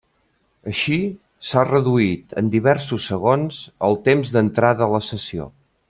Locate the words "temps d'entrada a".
4.09-4.93